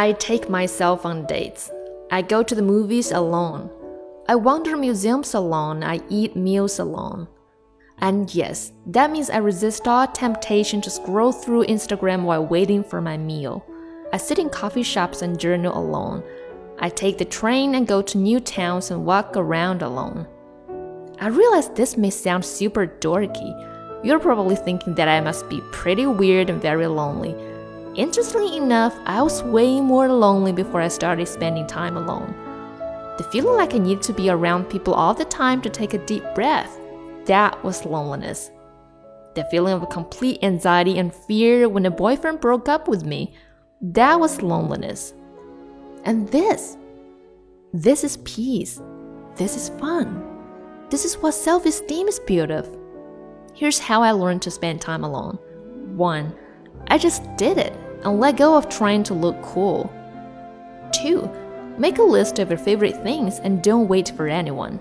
I 0.00 0.12
take 0.12 0.48
myself 0.48 1.04
on 1.04 1.26
dates. 1.26 1.70
I 2.10 2.22
go 2.22 2.42
to 2.42 2.54
the 2.54 2.62
movies 2.62 3.12
alone. 3.12 3.68
I 4.28 4.34
wander 4.34 4.74
museums 4.74 5.34
alone. 5.34 5.84
I 5.84 6.00
eat 6.08 6.34
meals 6.34 6.78
alone. 6.78 7.28
And 7.98 8.34
yes, 8.34 8.72
that 8.86 9.10
means 9.10 9.28
I 9.28 9.36
resist 9.36 9.86
all 9.86 10.06
temptation 10.06 10.80
to 10.80 10.88
scroll 10.88 11.32
through 11.32 11.66
Instagram 11.66 12.22
while 12.22 12.46
waiting 12.46 12.82
for 12.82 13.02
my 13.02 13.18
meal. 13.18 13.62
I 14.10 14.16
sit 14.16 14.38
in 14.38 14.48
coffee 14.48 14.82
shops 14.82 15.20
and 15.20 15.38
journal 15.38 15.76
alone. 15.76 16.22
I 16.78 16.88
take 16.88 17.18
the 17.18 17.26
train 17.26 17.74
and 17.74 17.86
go 17.86 18.00
to 18.00 18.16
new 18.16 18.40
towns 18.40 18.90
and 18.90 19.04
walk 19.04 19.36
around 19.36 19.82
alone. 19.82 20.26
I 21.20 21.26
realize 21.26 21.68
this 21.68 21.98
may 21.98 22.08
sound 22.08 22.46
super 22.46 22.86
dorky. 22.86 23.52
You're 24.02 24.18
probably 24.18 24.56
thinking 24.56 24.94
that 24.94 25.08
I 25.08 25.20
must 25.20 25.46
be 25.50 25.60
pretty 25.72 26.06
weird 26.06 26.48
and 26.48 26.62
very 26.62 26.86
lonely. 26.86 27.36
Interestingly 28.00 28.56
enough, 28.56 28.98
I 29.04 29.20
was 29.20 29.42
way 29.42 29.78
more 29.78 30.08
lonely 30.10 30.52
before 30.52 30.80
I 30.80 30.88
started 30.88 31.28
spending 31.28 31.66
time 31.66 31.98
alone. 31.98 32.34
The 33.18 33.28
feeling 33.30 33.58
like 33.58 33.74
I 33.74 33.78
needed 33.78 34.02
to 34.04 34.14
be 34.14 34.30
around 34.30 34.70
people 34.70 34.94
all 34.94 35.12
the 35.12 35.26
time 35.26 35.60
to 35.60 35.68
take 35.68 35.92
a 35.92 36.06
deep 36.06 36.24
breath 36.34 36.78
that 37.26 37.62
was 37.62 37.84
loneliness. 37.84 38.50
The 39.34 39.44
feeling 39.50 39.74
of 39.74 39.86
complete 39.90 40.42
anxiety 40.42 40.98
and 40.98 41.14
fear 41.14 41.68
when 41.68 41.84
a 41.84 41.90
boyfriend 41.90 42.40
broke 42.40 42.70
up 42.70 42.88
with 42.88 43.04
me, 43.04 43.34
that 43.82 44.18
was 44.18 44.40
loneliness. 44.40 45.12
And 46.04 46.26
this, 46.30 46.78
this 47.74 48.02
is 48.02 48.16
peace. 48.24 48.80
This 49.36 49.58
is 49.58 49.78
fun. 49.78 50.24
This 50.88 51.04
is 51.04 51.18
what 51.18 51.32
self 51.32 51.66
esteem 51.66 52.08
is 52.08 52.18
built 52.20 52.50
of. 52.50 52.74
Here's 53.52 53.78
how 53.78 54.02
I 54.02 54.12
learned 54.12 54.40
to 54.40 54.50
spend 54.50 54.80
time 54.80 55.04
alone. 55.04 55.38
1. 55.98 56.34
I 56.88 56.96
just 56.96 57.36
did 57.36 57.58
it 57.58 57.76
and 58.04 58.20
let 58.20 58.36
go 58.36 58.56
of 58.56 58.68
trying 58.68 59.02
to 59.04 59.14
look 59.14 59.40
cool. 59.42 59.92
2. 60.92 61.28
Make 61.78 61.98
a 61.98 62.02
list 62.02 62.38
of 62.38 62.50
your 62.50 62.58
favorite 62.58 63.02
things 63.02 63.38
and 63.38 63.62
don't 63.62 63.88
wait 63.88 64.12
for 64.16 64.26
anyone. 64.26 64.80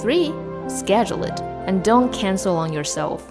3 0.00 0.32
schedule 0.70 1.24
it, 1.24 1.40
and 1.66 1.82
don't 1.82 2.12
cancel 2.12 2.56
on 2.56 2.72
yourself. 2.72 3.26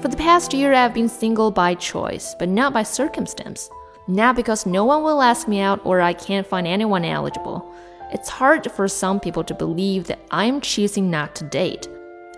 For 0.00 0.08
the 0.08 0.16
past 0.16 0.52
year, 0.52 0.72
I've 0.72 0.94
been 0.94 1.08
single 1.08 1.50
by 1.50 1.74
choice, 1.74 2.34
but 2.38 2.48
not 2.48 2.72
by 2.72 2.82
circumstance. 2.82 3.70
Not 4.08 4.36
because 4.36 4.66
no 4.66 4.84
one 4.84 5.02
will 5.02 5.20
ask 5.20 5.48
me 5.48 5.60
out 5.60 5.80
or 5.84 6.00
I 6.00 6.12
can't 6.12 6.46
find 6.46 6.66
anyone 6.66 7.04
eligible. 7.04 7.74
It's 8.12 8.28
hard 8.28 8.70
for 8.70 8.86
some 8.86 9.18
people 9.18 9.42
to 9.44 9.54
believe 9.54 10.06
that 10.06 10.20
I'm 10.30 10.60
choosing 10.60 11.10
not 11.10 11.34
to 11.36 11.44
date. 11.44 11.88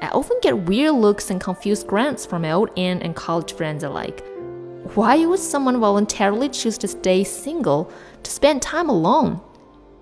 I 0.00 0.08
often 0.08 0.38
get 0.40 0.66
weird 0.66 0.94
looks 0.94 1.30
and 1.30 1.40
confused 1.40 1.86
grunts 1.86 2.24
from 2.24 2.42
my 2.42 2.52
old 2.52 2.70
aunt 2.78 3.02
and 3.02 3.14
college 3.14 3.52
friends 3.52 3.84
alike. 3.84 4.24
Why 4.94 5.24
would 5.26 5.38
someone 5.38 5.80
voluntarily 5.80 6.48
choose 6.48 6.78
to 6.78 6.88
stay 6.88 7.22
single 7.22 7.92
to 8.22 8.30
spend 8.30 8.62
time 8.62 8.88
alone? 8.88 9.40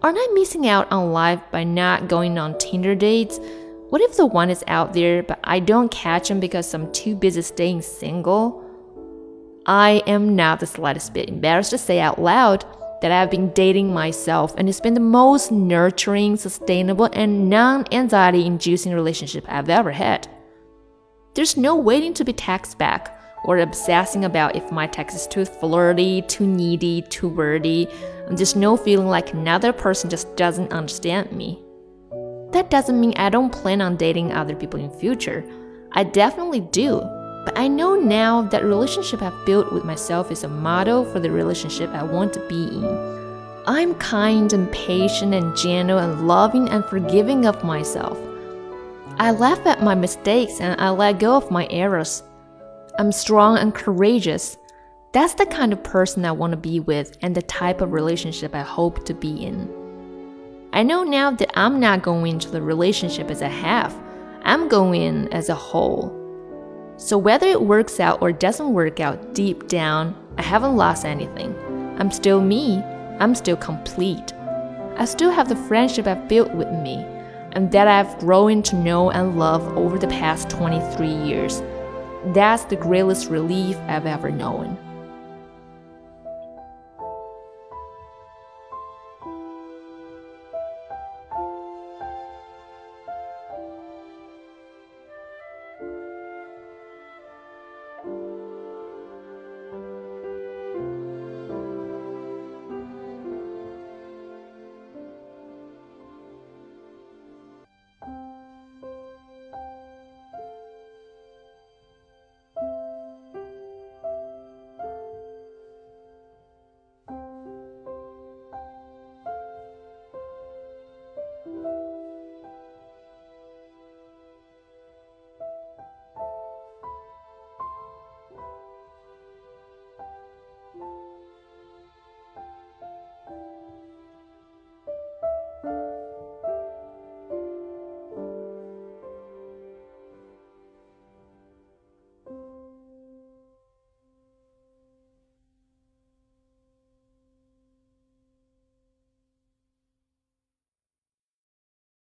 Aren't 0.03 0.19
I 0.19 0.29
missing 0.35 0.69
out 0.69 0.91
on 0.93 1.13
life 1.13 1.41
by 1.51 1.65
not 1.65 2.09
going 2.09 2.39
on 2.39 2.57
Tinder 2.59 2.95
dates? 2.95 3.41
What 3.89 4.01
if 4.01 4.17
the 4.17 4.27
one 4.27 4.49
is 4.49 4.63
out 4.69 4.93
there, 4.93 5.23
but 5.23 5.41
I 5.43 5.59
don't 5.59 5.91
catch 5.91 6.31
him 6.31 6.39
because 6.39 6.73
I'm 6.73 6.93
too 6.93 7.17
busy 7.17 7.43
staying 7.43 7.83
single? 7.83 8.63
I 9.67 10.03
am 10.07 10.37
not 10.37 10.61
the 10.61 10.67
slightest 10.67 11.15
bit 11.15 11.29
embarrassed 11.29 11.71
to 11.71 11.79
say 11.79 11.99
out 11.99 12.21
loud 12.21 12.65
that 13.03 13.11
I've 13.11 13.31
been 13.31 13.51
dating 13.51 13.93
myself, 13.93 14.55
and 14.57 14.69
it's 14.69 14.81
been 14.81 14.95
the 14.95 15.01
most 15.01 15.51
nurturing, 15.51 16.37
sustainable, 16.37 17.09
and 17.13 17.51
non 17.51 17.85
anxiety 17.91 18.47
inducing 18.47 18.93
relationship 18.93 19.45
I've 19.49 19.69
ever 19.69 19.91
had. 19.91 20.29
There's 21.35 21.57
no 21.57 21.75
waiting 21.75 22.15
to 22.15 22.25
be 22.25 22.33
text 22.33 22.79
back 22.79 23.16
or 23.45 23.59
obsessing 23.59 24.25
about 24.25 24.57
if 24.57 24.73
my 24.73 24.87
text 24.87 25.17
is 25.17 25.27
too 25.27 25.45
flirty, 25.45 26.23
too 26.23 26.47
needy, 26.47 27.03
too 27.03 27.29
wordy. 27.29 27.89
I'm 28.27 28.37
just 28.37 28.57
no 28.57 28.77
feeling 28.77 29.09
like 29.09 29.33
another 29.33 29.73
person 29.73 30.11
just 30.11 30.37
doesn't 30.37 30.73
understand 30.73 31.33
me. 31.33 31.63
That 32.53 32.71
doesn't 32.71 33.01
mean 33.01 33.15
I 33.17 33.29
don't 33.29 33.53
plan 33.53 33.81
on 33.81 33.97
dating 33.97 34.33
other 34.33 34.57
people 34.57 34.81
in 34.81 34.91
future. 34.91 35.45
I 35.93 36.05
definitely 36.05 36.61
do. 36.61 37.01
But 37.45 37.57
I 37.57 37.69
know 37.69 37.95
now 37.95 38.43
that 38.43 38.65
relationship 38.65 39.23
I've 39.23 39.47
built 39.47 39.73
with 39.73 39.85
myself 39.85 40.33
is 40.33 40.43
a 40.43 40.49
model 40.49 41.05
for 41.05 41.21
the 41.21 41.31
relationship 41.31 41.91
I 41.91 42.03
want 42.03 42.33
to 42.33 42.49
be 42.49 42.65
in. 42.65 43.17
I'm 43.69 43.95
kind 43.97 44.53
and 44.53 44.71
patient 44.73 45.33
and 45.33 45.57
gentle 45.57 45.99
and 45.99 46.27
loving 46.27 46.69
and 46.69 46.85
forgiving 46.85 47.47
of 47.47 47.63
myself. 47.63 48.19
I 49.19 49.31
laugh 49.31 49.65
at 49.65 49.83
my 49.83 49.95
mistakes 49.95 50.61
and 50.61 50.81
I 50.81 50.91
let 50.91 51.21
go 51.21 51.37
of 51.37 51.51
my 51.51 51.69
errors. 51.71 52.23
I'm 52.99 53.13
strong 53.13 53.59
and 53.59 53.75
courageous. 53.75 54.57
That's 55.13 55.35
the 55.35 55.45
kind 55.45 55.75
of 55.75 55.85
person 55.85 56.25
I 56.25 56.33
want 56.33 56.53
to 56.53 56.57
be 56.57 56.81
with 56.81 57.19
and 57.21 57.35
the 57.35 57.43
type 57.43 57.83
of 57.83 57.93
relationship 57.93 58.55
I 58.55 58.63
hope 58.63 59.05
to 59.05 59.13
be 59.13 59.45
in. 59.45 59.71
I 60.73 60.83
know 60.83 61.05
now 61.05 61.31
that 61.33 61.51
I'm 61.59 61.79
not 61.79 62.03
going 62.03 62.27
into 62.27 62.51
the 62.51 62.63
relationship 62.63 63.31
as 63.31 63.43
a 63.43 63.51
half, 63.51 63.95
I'm 64.45 64.69
going 64.69 65.03
in 65.03 65.31
as 65.31 65.51
a 65.51 65.55
whole. 65.55 66.11
So 66.97 67.19
whether 67.19 67.47
it 67.47 67.61
works 67.61 68.01
out 68.01 68.23
or 68.23 68.33
doesn't 68.33 68.73
work 68.73 68.99
out 68.99 69.35
deep 69.35 69.69
down, 69.69 70.17
I 70.39 70.43
haven't 70.43 70.77
lost 70.77 71.05
anything. 71.05 71.55
I'm 71.99 72.11
still 72.11 72.41
me, 72.41 72.79
I'm 73.21 73.35
still 73.35 73.59
complete. 73.59 74.33
I 74.97 75.05
still 75.05 75.31
have 75.31 75.51
the 75.51 75.57
friendship 75.57 76.07
I've 76.07 76.29
built 76.29 76.51
with 76.53 76.71
me 76.71 77.05
and 77.53 77.71
that 77.73 77.89
I've 77.89 78.19
grown 78.21 78.63
to 78.63 78.77
know 78.77 79.11
and 79.11 79.39
love 79.39 79.63
over 79.77 79.99
the 79.99 80.09
past 80.09 80.49
23 80.49 81.09
years. 81.09 81.63
That's 82.35 82.65
the 82.65 82.75
greatest 82.75 83.31
relief 83.31 83.77
I've 83.87 84.05
ever 84.05 84.33
known. 84.33 84.86